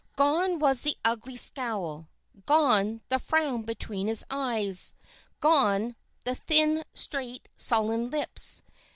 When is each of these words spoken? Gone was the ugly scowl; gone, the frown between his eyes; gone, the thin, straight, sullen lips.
Gone 0.15 0.57
was 0.57 0.81
the 0.81 0.97
ugly 1.05 1.37
scowl; 1.37 2.09
gone, 2.47 3.01
the 3.09 3.19
frown 3.19 3.61
between 3.61 4.07
his 4.07 4.25
eyes; 4.31 4.95
gone, 5.41 5.95
the 6.25 6.33
thin, 6.33 6.83
straight, 6.95 7.47
sullen 7.55 8.09
lips. 8.09 8.63